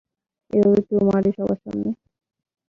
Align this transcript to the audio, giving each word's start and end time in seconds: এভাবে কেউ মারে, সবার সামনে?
এভাবে 0.53 0.79
কেউ 0.87 0.99
মারে, 1.09 1.29
সবার 1.37 1.57
সামনে? 1.63 1.89